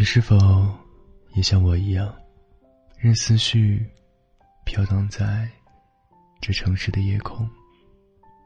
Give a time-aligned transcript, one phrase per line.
[0.00, 0.38] 你是否
[1.34, 2.14] 也像我一样，
[3.00, 3.84] 任思绪
[4.64, 5.50] 飘荡在
[6.40, 7.50] 这城市的夜空？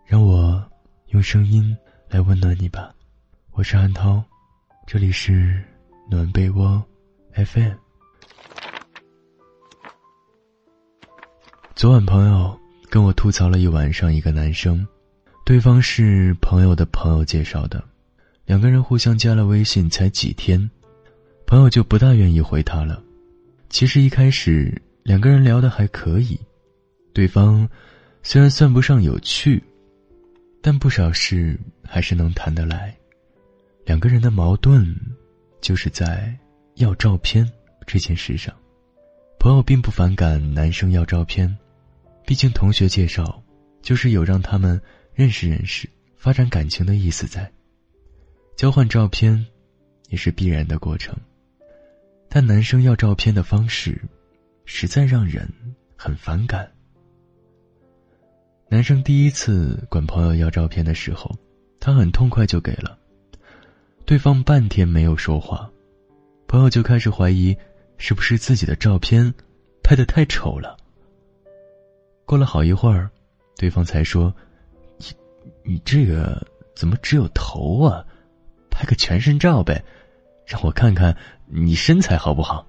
[0.06, 0.66] 让我
[1.08, 1.76] 用声音
[2.08, 2.90] 来温暖你吧。
[3.50, 4.24] 我是安涛，
[4.86, 5.62] 这里是
[6.08, 6.82] 暖被窝
[7.34, 7.74] FM。
[11.76, 12.58] 昨晚朋友
[12.88, 14.88] 跟我吐槽了一晚上一个男生，
[15.44, 17.84] 对方是朋友的朋友介绍的，
[18.46, 20.70] 两个人互相加了微信才几天。
[21.52, 23.04] 朋友就不大愿意回他了。
[23.68, 26.40] 其实一开始两个人聊的还可以，
[27.12, 27.68] 对方
[28.22, 29.62] 虽然算不上有趣，
[30.62, 32.96] 但不少事还是能谈得来。
[33.84, 34.96] 两个人的矛盾，
[35.60, 36.34] 就是在
[36.76, 37.46] 要照片
[37.86, 38.56] 这件事上。
[39.38, 41.54] 朋友并不反感男生要照片，
[42.24, 43.42] 毕竟同学介绍，
[43.82, 44.80] 就是有让他们
[45.12, 47.52] 认识认识、发展感情的意思在。
[48.56, 49.44] 交换照片，
[50.08, 51.14] 也是必然的过程。
[52.34, 54.00] 但男生要照片的方式，
[54.64, 55.46] 实在让人
[55.96, 56.66] 很反感。
[58.70, 61.30] 男生第一次管朋友要照片的时候，
[61.78, 62.98] 他很痛快就给了。
[64.06, 65.70] 对方半天没有说话，
[66.48, 67.54] 朋友就开始怀疑，
[67.98, 69.34] 是不是自己的照片
[69.84, 70.74] 拍的太丑了。
[72.24, 73.10] 过了好一会儿，
[73.58, 74.34] 对方才说
[74.96, 75.04] ：“你
[75.64, 78.02] 你这个怎么只有头啊？
[78.70, 79.84] 拍个全身照呗，
[80.46, 81.14] 让我看看。”
[81.54, 82.66] 你身材好不好？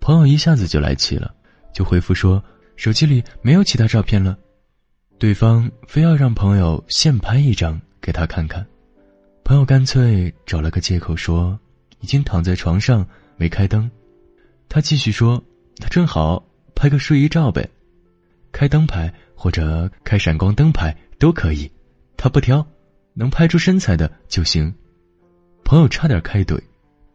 [0.00, 1.32] 朋友一下子就来气了，
[1.72, 2.42] 就回复说
[2.74, 4.36] ：“手机里没有其他照片了。”
[5.16, 8.66] 对方非要让朋友现拍一张给他看看，
[9.44, 11.56] 朋友干脆找了个借口说
[12.00, 13.06] ：“已经躺在床上
[13.36, 13.88] 没开灯。”
[14.68, 15.40] 他继续说
[15.78, 17.68] ：“那正好拍个睡衣照呗，
[18.50, 21.70] 开灯拍或者开闪光灯拍都可以，
[22.16, 22.66] 他不挑，
[23.14, 24.74] 能拍出身材的就行。”
[25.64, 26.60] 朋友差点开怼。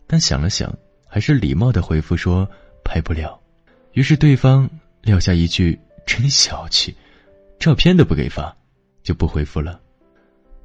[0.08, 0.74] 但想了想，
[1.08, 2.48] 还是礼貌的回复说
[2.84, 3.40] ：“拍不了。”
[3.94, 4.70] 于是对方
[5.02, 6.96] 撂下一句：“真小气，
[7.60, 8.56] 照片都不给发，
[9.04, 9.80] 就不回复了。”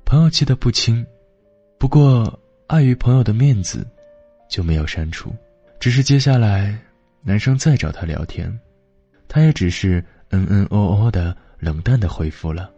[0.05, 1.05] 朋友气得不轻，
[1.79, 3.87] 不过碍于朋友的面子，
[4.49, 5.31] 就没有删除。
[5.79, 6.77] 只是接下来，
[7.23, 8.59] 男生再找他聊天，
[9.29, 12.71] 他也只是嗯嗯哦哦的冷淡的回复了。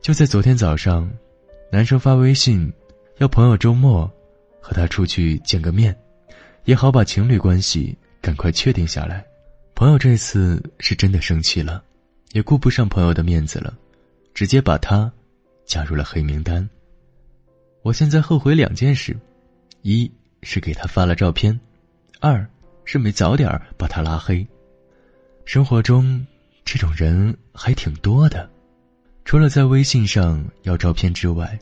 [0.00, 1.08] 就在昨天早上，
[1.70, 2.72] 男生发微信，
[3.18, 4.10] 要朋友周末
[4.62, 5.94] 和他出去见个面。
[6.64, 9.26] 也好把情侣关系赶快确定下来。
[9.74, 11.82] 朋友这次是真的生气了，
[12.30, 13.76] 也顾不上朋友的面子了，
[14.32, 15.12] 直接把他
[15.66, 16.66] 加入了黑名单。
[17.82, 19.18] 我现在后悔两件事：
[19.80, 20.08] 一
[20.42, 21.58] 是给他发了照片，
[22.20, 22.48] 二
[22.84, 24.46] 是没早点把他拉黑。
[25.44, 26.24] 生活中
[26.64, 28.48] 这种人还挺多的，
[29.24, 31.58] 除了在微信上要照片之外，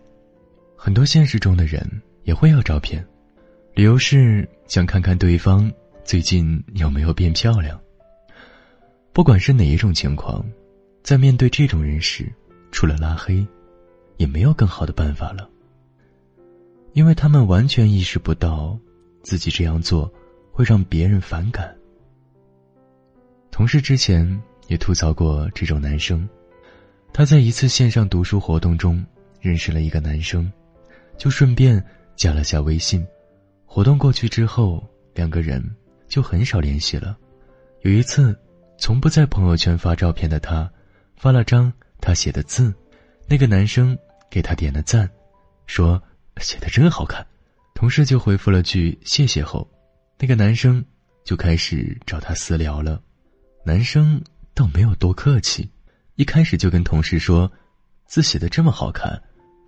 [0.76, 1.90] 很多现实中的人
[2.30, 3.04] 也会要照片。
[3.74, 5.68] 理由是想看看对方
[6.04, 7.76] 最近有没有变漂亮。
[9.12, 10.46] 不管是哪一种情况，
[11.02, 12.32] 在面对这种人时，
[12.70, 13.44] 除了拉黑，
[14.16, 15.50] 也没有更好的办法了。
[16.92, 18.78] 因为他们完全意识不到
[19.24, 20.08] 自己这样做
[20.52, 21.76] 会让别人反感。
[23.50, 26.28] 同事之前也吐槽过这种男生，
[27.12, 29.04] 他在一次线上读书活动中
[29.40, 30.48] 认识了一个男生，
[31.18, 31.84] 就顺便
[32.20, 33.02] 加了下微信。
[33.64, 35.64] 活动过去之后，两个人
[36.06, 37.16] 就很少联系了。
[37.80, 38.38] 有一次，
[38.78, 40.70] 从不在朋友圈发照片的他，
[41.16, 42.74] 发了张他写的字，
[43.26, 43.96] 那个男生
[44.30, 45.08] 给他点了赞，
[45.64, 45.98] 说
[46.42, 47.26] 写的真好看。
[47.74, 49.66] 同事就回复了句谢谢后，
[50.18, 50.84] 那个男生
[51.24, 53.00] 就开始找他私聊了。
[53.64, 55.66] 男生倒没有多客气，
[56.16, 57.50] 一开始就跟同事说，
[58.04, 59.18] 字写的这么好看，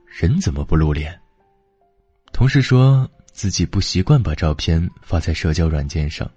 [0.07, 1.19] 人怎么不露脸？
[2.33, 3.09] 同事说。
[3.33, 6.31] 自己不习惯把照片发在社交软件上。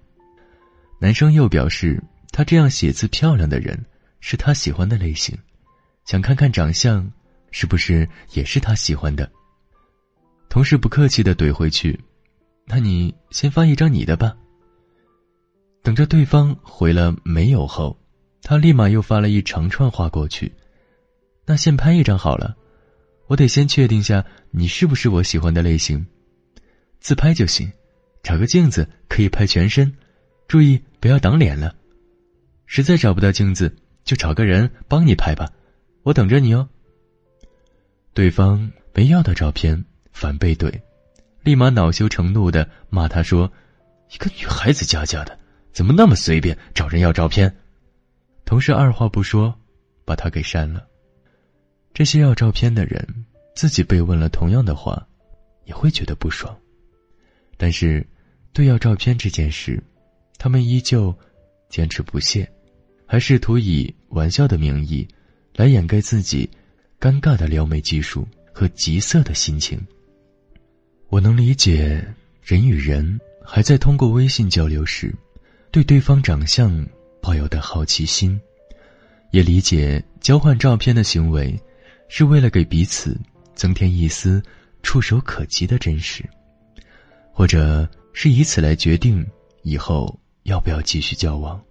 [0.98, 2.02] 男生又表示，
[2.32, 3.84] 他这样写字漂亮的人
[4.18, 5.36] 是他喜欢的类型，
[6.06, 7.12] 想看看长相
[7.50, 9.30] 是不是也是他喜欢的。
[10.48, 12.00] 同事不客气的怼回去
[12.64, 14.34] ：“那你先发一张你的吧。”
[15.84, 17.94] 等着对方回了没有后，
[18.40, 20.50] 他立马又发了一长串话过去
[21.44, 22.56] ：“那先拍一张好了，
[23.26, 26.06] 我得先确定下你是不是我喜欢的类型。”
[27.00, 27.70] 自拍就行，
[28.22, 29.92] 找个镜子可以拍全身，
[30.48, 31.74] 注意不要挡脸了。
[32.66, 35.52] 实在找不到镜子，就找个人帮你拍吧，
[36.02, 36.68] 我等着你哦。
[38.12, 40.80] 对方没要到照片，反被怼，
[41.42, 43.52] 立马恼羞成怒的骂他说
[44.12, 45.38] ：“一个女孩子家家的，
[45.72, 47.54] 怎么那么随便找人要照片？”
[48.44, 49.56] 同事二话不说，
[50.04, 50.88] 把他给删了。
[51.96, 55.02] 这些要照片的人，自己被问了同样的话，
[55.64, 56.54] 也会觉得不爽。
[57.56, 58.06] 但是，
[58.52, 59.82] 对要照片这件事，
[60.36, 61.16] 他们依旧
[61.70, 62.46] 坚持不懈，
[63.06, 65.08] 还试图以玩笑的名义
[65.54, 66.46] 来掩盖自己
[67.00, 69.80] 尴尬的撩妹技术和急色的心情。
[71.08, 72.06] 我能理解
[72.42, 75.14] 人与人还在通过微信交流时，
[75.70, 76.86] 对对方长相
[77.22, 78.38] 抱有的好奇心，
[79.30, 81.58] 也理解交换照片的行为，
[82.08, 83.18] 是为了给彼此
[83.54, 84.42] 增添一丝
[84.82, 86.24] 触手可及的真实，
[87.32, 89.26] 或者是以此来决定
[89.62, 91.62] 以后要不要继续交往。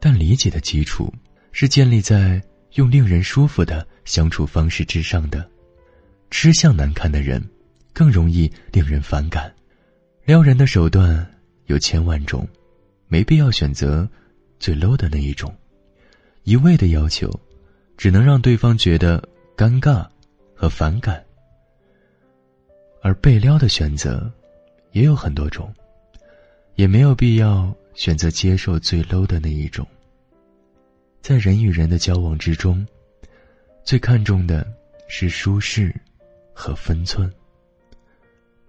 [0.00, 1.12] 但理解的基础
[1.52, 2.42] 是建立在
[2.74, 5.48] 用令人舒服的相处方式之上的。
[6.30, 7.42] 吃相难看的人。
[7.96, 9.54] 更容易令人反感，
[10.24, 11.24] 撩人的手段
[11.66, 12.44] 有千万种，
[13.06, 14.10] 没必要选择
[14.58, 15.56] 最 low 的那一种。
[16.42, 17.30] 一味的要求，
[17.96, 19.22] 只能让对方觉得
[19.56, 20.06] 尴尬
[20.54, 21.24] 和反感。
[23.02, 24.32] 而被撩的选择
[24.92, 25.72] 也有很多种，
[26.74, 29.86] 也没有必要选择接受最 low 的那一种。
[31.20, 32.86] 在人与人的交往之中，
[33.84, 34.66] 最看重的
[35.08, 35.94] 是舒适
[36.52, 37.30] 和分寸。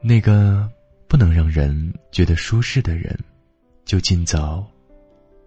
[0.01, 0.69] 那个
[1.07, 3.17] 不能让人觉得舒适的人，
[3.85, 4.65] 就尽早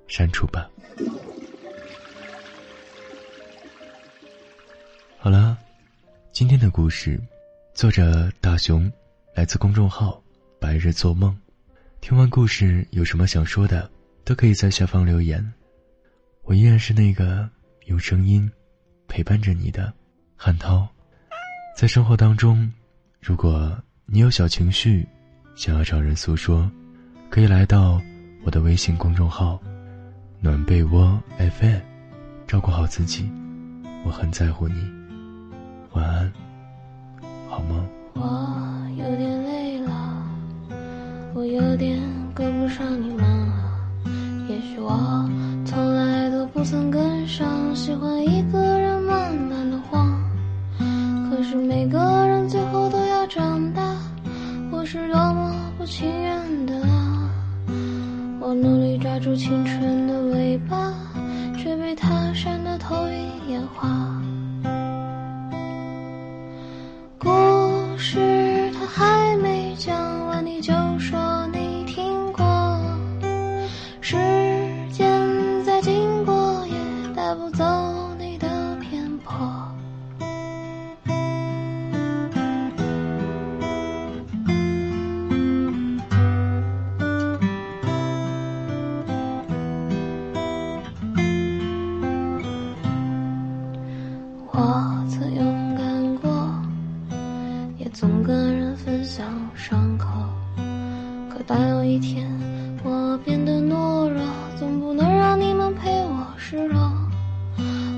[0.06, 0.69] 删除吧。
[5.20, 5.59] 好了，
[6.31, 7.20] 今天的故事，
[7.75, 8.91] 作者大熊，
[9.35, 10.23] 来自公众号
[10.61, 11.37] “白日做梦”。
[12.00, 13.91] 听完故事有什么想说的，
[14.25, 15.44] 都可以在下方留言。
[16.44, 17.50] 我依然是那个
[17.87, 18.49] 用声音
[19.09, 19.93] 陪伴着你的
[20.37, 20.87] 汉涛。
[21.76, 22.73] 在生活当中，
[23.21, 23.76] 如果。
[24.11, 25.06] 你有小情绪，
[25.55, 26.71] 想要找人诉说，
[27.29, 28.00] 可以来到
[28.43, 29.61] 我的微信公众号
[30.41, 31.79] “暖被窝 FM”，
[32.47, 33.31] 照顾好自己，
[34.06, 34.98] 我很在乎你。
[35.99, 36.33] 晚安，
[37.50, 37.85] 好梦。
[38.15, 38.23] 我
[38.97, 39.91] 有点累了，
[41.35, 42.00] 我有点
[42.33, 43.65] 跟不上你们了。
[44.49, 45.29] 也许我
[45.65, 50.17] 从来都不曾跟上，喜欢一个人慢慢的晃。
[51.29, 51.99] 可是每个
[52.29, 53.83] 人最后都要长大。
[54.71, 57.29] 我是多么不情愿的啊！
[58.41, 59.81] 我努力抓住青春
[94.53, 96.31] 我曾勇敢过，
[97.79, 100.06] 也总跟人分享伤口。
[101.31, 102.27] 可当有一天
[102.83, 104.21] 我变得懦弱，
[104.59, 106.93] 总不能让你们陪我失落。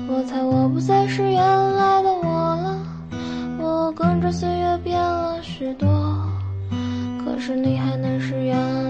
[0.07, 2.79] 我猜我不再是原来的我了，
[3.59, 5.87] 我跟着岁月变了许多。
[7.23, 8.80] 可是你还能是原来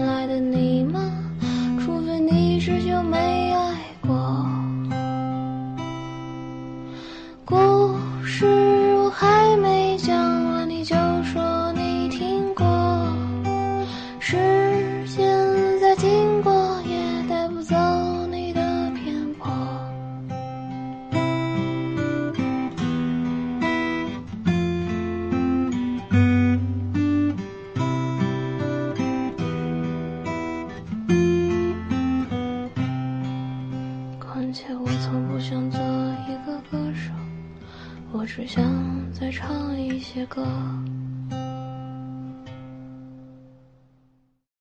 [40.02, 40.42] 这些歌。